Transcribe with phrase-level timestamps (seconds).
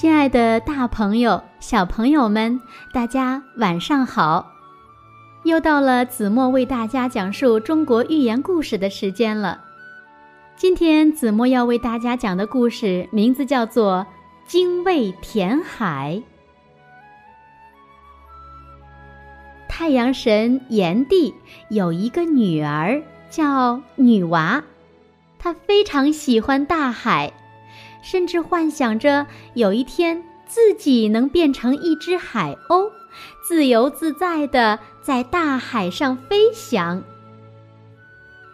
[0.00, 2.60] 亲爱的，大朋友、小朋友们，
[2.92, 4.52] 大家晚上好！
[5.42, 9.60] 又到了子墨为大家讲述中国寓言故事的时间了。
[10.54, 14.06] 今天子墨要为大家讲的故事名字叫做
[14.48, 16.22] 《精卫填海》。
[19.68, 21.34] 太阳神炎帝
[21.70, 24.62] 有一个女儿叫女娃，
[25.40, 27.32] 她非常喜欢大海。
[28.02, 32.90] 甚至幻想着有一天自己能变成一只海鸥，
[33.42, 37.02] 自由自在的在大海上飞翔。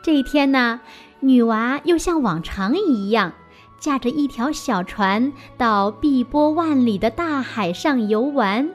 [0.03, 0.81] 这一天呢，
[1.21, 3.33] 女娃又像往常一样，
[3.79, 8.71] 驾着一条小船到碧波万里的大海上游玩。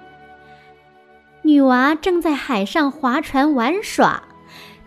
[1.42, 4.24] 女娃正在海上划船玩耍，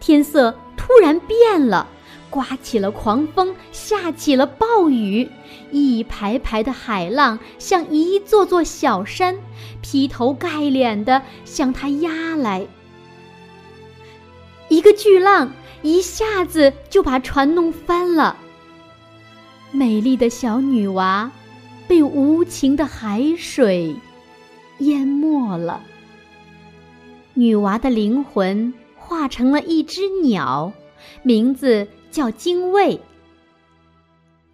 [0.00, 1.88] 天色突然变了。
[2.32, 5.28] 刮起了狂风，下起了暴雨，
[5.70, 9.38] 一排排的海浪像一座座小山，
[9.83, 12.66] 劈头盖脸的向他压来。
[14.70, 18.38] 一个巨浪一下子就把船弄翻了。
[19.70, 21.30] 美丽的小女娃
[21.86, 23.94] 被无情的海水
[24.78, 25.83] 淹没了。
[27.34, 30.72] 女娃的灵魂化成了一只鸟，
[31.22, 31.86] 名字。
[32.12, 33.00] 叫精卫。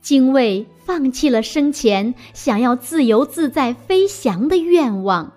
[0.01, 5.33] 精卫放弃了生前想要自由自在飞翔的愿望，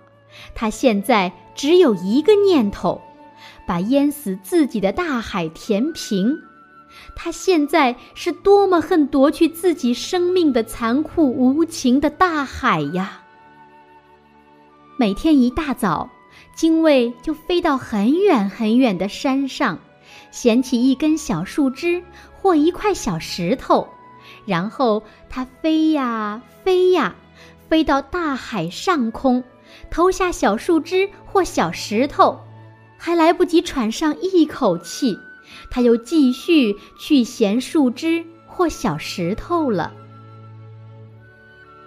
[0.56, 3.02] 他现在只有一个念头：
[3.68, 6.38] 把淹死自己的大海填平。
[7.16, 13.24] 他现在是多么恨夺去自己生命的残酷无情的大海呀！
[14.98, 16.10] 每天一大早，
[16.56, 19.80] 精卫就飞到很远很远的山上。
[20.30, 23.88] 捡起一根小树枝或一块小石头，
[24.46, 27.16] 然后它飞呀飞呀，
[27.70, 29.44] 飞到大海上空，
[29.90, 32.40] 投下小树枝或小石头，
[32.98, 35.18] 还来不及喘上一口气，
[35.70, 39.94] 它又继续去衔树枝或小石头了。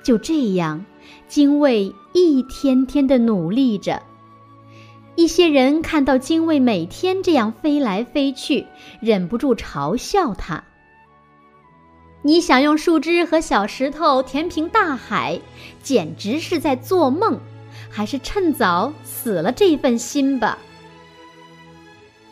[0.03, 0.85] 就这样，
[1.29, 4.03] 精卫一天天的努力着。
[5.17, 8.67] 一些人看到精卫每天这样飞来飞去，
[9.01, 10.65] 忍不住嘲笑他
[12.23, 15.41] ：“你想用树枝和小石头填平大海，
[15.83, 17.39] 简直是在做梦，
[17.89, 20.59] 还是趁早死了这份心吧。”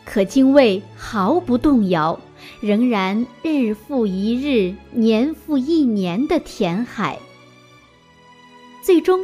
[0.03, 2.19] 可精卫毫不动摇，
[2.59, 7.17] 仍然日复一日、年复一年的填海，
[8.81, 9.21] 最终。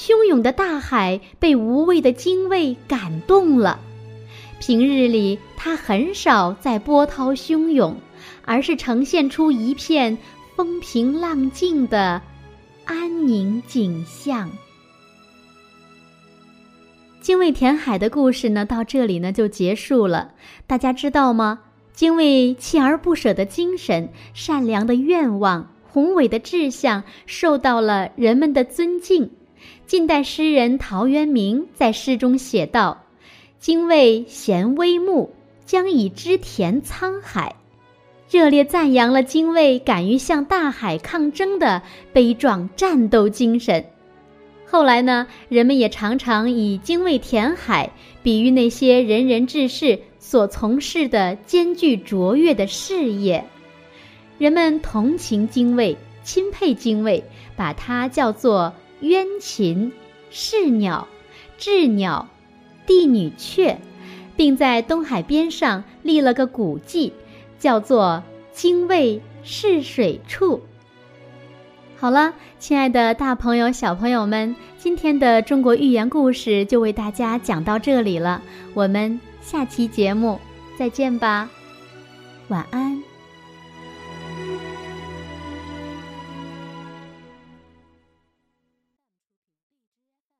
[0.00, 3.78] 汹涌的大海被无畏的精卫感动了。
[4.58, 7.94] 平日里，它很少在波涛汹涌，
[8.46, 10.16] 而是呈现出一片
[10.56, 12.22] 风平浪静的
[12.86, 14.50] 安宁景象。
[17.20, 20.30] 精卫填海的故事呢，到这里呢就结束了。
[20.66, 21.60] 大家知道吗？
[21.92, 29.32] 精卫锲而不舍的精神、善良的愿望、宏伟的志向，受到了人们的尊敬。
[29.86, 33.02] 近代诗人陶渊明在诗中写道
[33.58, 35.30] ：“精卫衔微木，
[35.64, 37.56] 将以枝填沧海。”
[38.30, 41.82] 热烈赞扬了精卫敢于向大海抗争的
[42.12, 43.84] 悲壮战斗精神。
[44.64, 47.90] 后来呢，人们也常常以精卫填海
[48.22, 53.44] 比喻那些仁人志士所从事的艰巨卓越的事业。
[54.38, 57.24] 人们同情精卫，钦佩精卫，
[57.56, 58.72] 把它叫做。
[59.00, 59.92] 鸢禽、
[60.30, 61.08] 士鸟、
[61.58, 62.28] 雉鸟、
[62.86, 63.78] 帝女雀，
[64.36, 67.12] 并在东海边上立了个古迹，
[67.58, 68.22] 叫做
[68.52, 70.60] “精卫试水处”。
[71.96, 78.42] 好了，亲爱的大朋友、小朋友们，今天的中国寓言故事就为大家讲到这里了。
[78.72, 80.40] 我们下期节目
[80.78, 81.50] 再见吧，
[82.48, 82.99] 晚安。